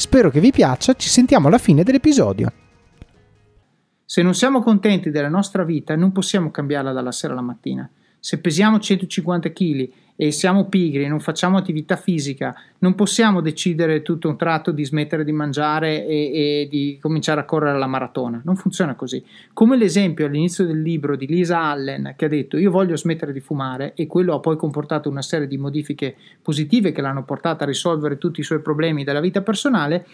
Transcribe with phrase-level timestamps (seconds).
[0.00, 2.50] Spero che vi piaccia, ci sentiamo alla fine dell'episodio.
[4.02, 7.86] Se non siamo contenti della nostra vita, non possiamo cambiarla dalla sera alla mattina.
[8.20, 14.02] Se pesiamo 150 kg e siamo pigri e non facciamo attività fisica, non possiamo decidere
[14.02, 18.38] tutto un tratto di smettere di mangiare e, e, di cominciare a correre la maratona.
[18.44, 19.24] Non funziona così.
[19.54, 23.40] Come l'esempio all'inizio del libro di Lisa Allen che ha detto io voglio smettere di
[23.40, 27.66] fumare e quello ha poi comportato una serie di modifiche positive che l'hanno portata a
[27.66, 30.06] risolvere tutti i suoi problemi della vita personale,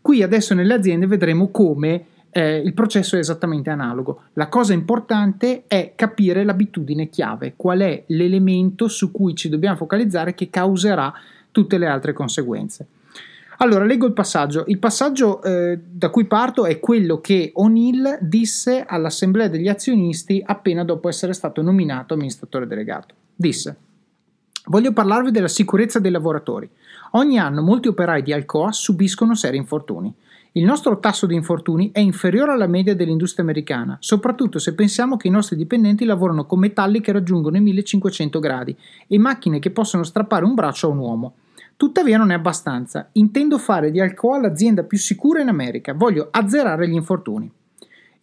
[0.00, 4.22] qui adesso nelle aziende vedremo come eh, il processo è esattamente analogo.
[4.32, 10.34] La cosa importante è capire l'abitudine chiave, qual è l'elemento su cui ci dobbiamo focalizzare
[10.34, 11.12] che causerà
[11.50, 12.86] tutte le altre conseguenze.
[13.58, 14.64] Allora, leggo il passaggio.
[14.66, 20.84] Il passaggio eh, da cui parto è quello che O'Neill disse all'assemblea degli azionisti appena
[20.84, 23.14] dopo essere stato nominato amministratore delegato.
[23.36, 23.76] Disse:
[24.66, 26.68] Voglio parlarvi della sicurezza dei lavoratori.
[27.12, 30.12] Ogni anno molti operai di Alcoa subiscono seri infortuni.
[30.54, 35.28] Il nostro tasso di infortuni è inferiore alla media dell'industria americana, soprattutto se pensiamo che
[35.28, 38.76] i nostri dipendenti lavorano con metalli che raggiungono i 1500 gradi
[39.08, 41.34] e macchine che possono strappare un braccio a un uomo.
[41.74, 43.08] Tuttavia non è abbastanza.
[43.12, 45.94] Intendo fare di Alcoa l'azienda più sicura in America.
[45.94, 47.50] Voglio azzerare gli infortuni.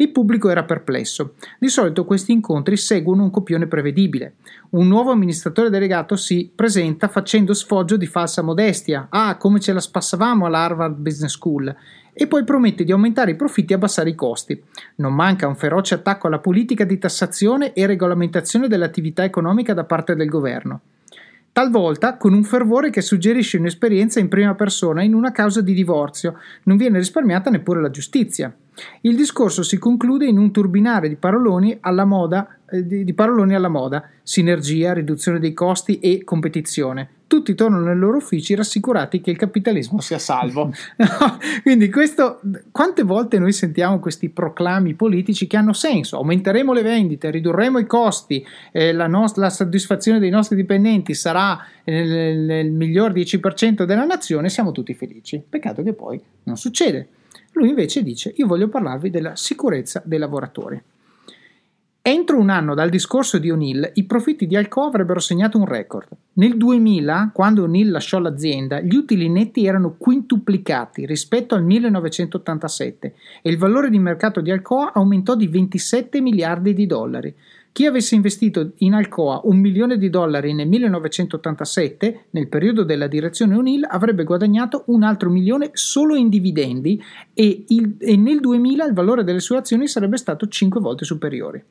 [0.02, 1.34] Il pubblico era perplesso.
[1.60, 4.36] Di solito questi incontri seguono un copione prevedibile.
[4.70, 9.08] Un nuovo amministratore delegato si presenta facendo sfoggio di falsa modestia.
[9.10, 11.76] Ah, come ce la spassavamo all'Harvard Business School
[12.14, 14.64] e poi promette di aumentare i profitti e abbassare i costi.
[14.96, 20.16] Non manca un feroce attacco alla politica di tassazione e regolamentazione dell'attività economica da parte
[20.16, 20.80] del governo.
[21.52, 26.38] Talvolta con un fervore che suggerisce un'esperienza in prima persona in una causa di divorzio,
[26.64, 28.56] non viene risparmiata neppure la giustizia.
[29.02, 33.70] Il discorso si conclude in un turbinare di paroloni alla moda, eh, di, paroloni alla
[33.70, 39.38] moda, sinergia, riduzione dei costi e competizione tutti tornano nei loro uffici rassicurati che il
[39.38, 40.74] capitalismo sia salvo.
[41.62, 42.42] Quindi questo,
[42.72, 46.18] quante volte noi sentiamo questi proclami politici che hanno senso?
[46.18, 51.64] Aumenteremo le vendite, ridurremo i costi, eh, la, nostra, la, soddisfazione dei nostri dipendenti sarà
[51.84, 55.40] nel, nel miglior 10% della nazione, siamo tutti felici.
[55.48, 57.10] Peccato che poi non succede.
[57.60, 60.82] Lui invece dice io voglio parlarvi della sicurezza dei lavoratori.
[62.02, 66.08] Entro un anno dal discorso di O'Neill, i profitti di Alcoa avrebbero segnato un record.
[66.34, 73.50] Nel 2000, quando O'Neill lasciò l'azienda, gli utili netti erano quintuplicati rispetto al 1987 e
[73.50, 77.36] il valore di mercato di Alcoa aumentò di 27 miliardi di dollari.
[77.72, 83.56] Chi avesse investito in Alcoa un milione di dollari nel 1987, nel periodo della direzione
[83.56, 87.02] O'Neill, avrebbe guadagnato un altro milione solo in dividendi
[87.34, 91.66] e, il, e nel 2000 il valore delle sue azioni sarebbe stato 5 volte superiore.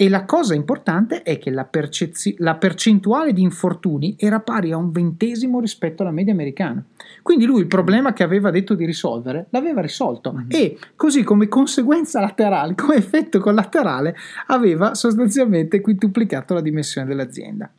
[0.00, 4.78] E la cosa importante è che la, percezzi- la, percentuale di infortuni era pari a
[4.78, 6.82] un ventesimo rispetto alla media americana.
[7.20, 10.48] Quindi lui il problema che aveva detto di risolvere l'aveva risolto mm-hmm.
[10.48, 14.16] e così come conseguenza laterale, come effetto collaterale,
[14.46, 17.70] aveva sostanzialmente quintuplicato la dimensione dell'azienda.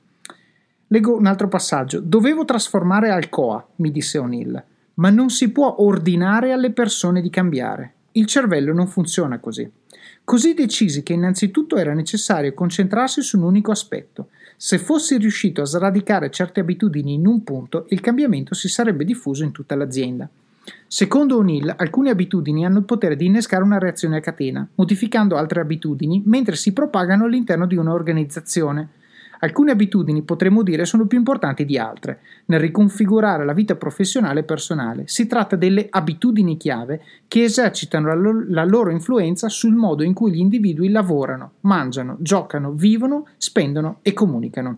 [0.90, 2.00] Leggo un altro passaggio.
[2.02, 4.64] Dovevo trasformare Alcoa, mi disse O'Neill,
[4.94, 7.94] ma non si può ordinare alle persone di cambiare.
[8.12, 9.68] Il cervello non funziona così.
[10.32, 14.30] Così decisi che innanzitutto era necessario concentrarsi su un unico aspetto.
[14.56, 19.44] Se fossi riuscito a sradicare certe abitudini in un punto, il cambiamento si sarebbe diffuso
[19.44, 20.30] in tutta l'azienda.
[20.88, 25.60] Secondo O'Neill, alcune abitudini hanno il potere di innescare una reazione a catena, modificando altre
[25.60, 28.88] abitudini mentre si propagano all'interno di un'organizzazione.
[29.44, 34.44] Alcune abitudini, potremmo dire, sono più importanti di altre nel riconfigurare la vita professionale e
[34.44, 35.04] personale.
[35.08, 40.14] Si tratta delle abitudini chiave che esercitano la, lo- la loro influenza sul modo in
[40.14, 44.78] cui gli individui lavorano, mangiano, giocano, vivono, spendono e comunicano.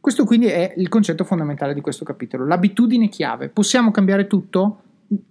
[0.00, 2.46] Questo quindi è il concetto fondamentale di questo capitolo.
[2.46, 3.48] L'abitudine chiave.
[3.48, 4.82] Possiamo cambiare tutto?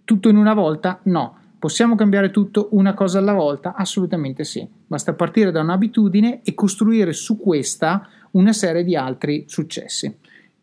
[0.03, 0.99] Tutto in una volta?
[1.03, 1.37] No.
[1.57, 3.75] Possiamo cambiare tutto una cosa alla volta?
[3.75, 4.67] Assolutamente sì.
[4.85, 10.13] Basta partire da un'abitudine e costruire su questa una serie di altri successi.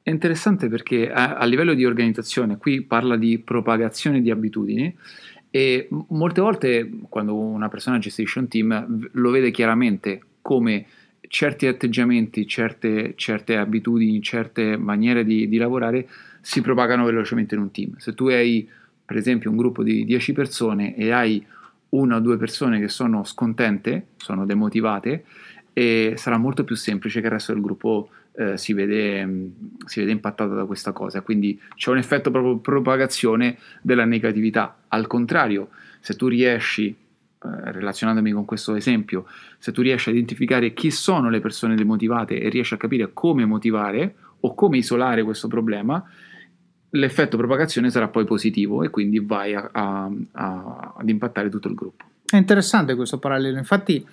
[0.02, 4.94] È interessante perché a, a livello di organizzazione, qui parla di propagazione di abitudini
[5.50, 10.86] e molte volte quando una persona gestisce un team lo vede chiaramente come
[11.28, 16.08] certi atteggiamenti, certe, certe abitudini, certe maniere di, di, lavorare
[16.40, 17.96] si propagano velocemente in un team.
[17.96, 18.68] Se tu hai
[19.04, 21.44] per esempio un gruppo di 10 persone e hai
[21.90, 25.24] una o due persone che sono scontente, sono demotivate,
[25.74, 29.46] e sarà molto più semplice che il resto del gruppo eh, si, vede, mm,
[29.84, 31.20] si, vede, impattato da questa cosa.
[31.20, 34.76] Quindi c'è un effetto proprio propagazione della negatività.
[34.88, 36.96] Al contrario, se tu riesci, eh,
[37.42, 39.26] relazionandomi con questo esempio,
[39.58, 43.44] se tu riesci a identificare chi sono le persone demotivate e riesci a capire come
[43.44, 46.04] motivare o come isolare questo problema,
[46.90, 51.74] l'effetto propagazione sarà poi positivo e quindi vai a, a, a, ad impattare tutto il
[51.74, 52.04] gruppo.
[52.24, 54.04] È interessante questo parallelo, infatti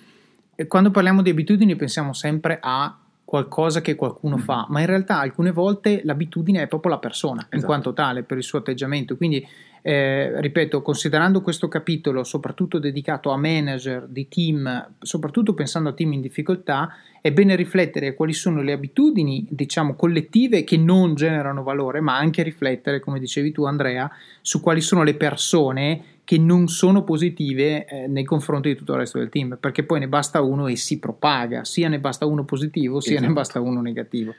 [0.66, 2.96] quando parliamo di abitudini pensiamo sempre a
[3.32, 4.44] qualcosa che qualcuno mm-hmm.
[4.44, 7.56] fa, ma in realtà alcune volte l'abitudine è proprio la persona esatto.
[7.56, 9.16] in quanto tale per il suo atteggiamento.
[9.16, 9.42] Quindi,
[9.80, 16.12] eh, ripeto, considerando questo capitolo soprattutto dedicato a manager di team, soprattutto pensando a team
[16.12, 22.00] in difficoltà, è bene riflettere quali sono le abitudini, diciamo, collettive che non generano valore,
[22.00, 24.10] ma anche riflettere, come dicevi tu Andrea,
[24.42, 28.98] su quali sono le persone che non sono positive eh, nei confronti di tutto il
[28.98, 32.44] resto del team, perché poi ne basta uno e si propaga, sia ne basta uno
[32.44, 33.28] positivo, sia esatto.
[33.28, 34.34] ne basta uno negativo.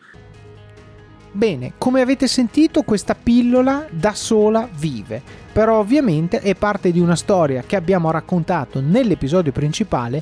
[1.35, 5.19] Bene, come avete sentito questa pillola da sola vive,
[5.51, 10.21] però ovviamente è parte di una storia che abbiamo raccontato nell'episodio principale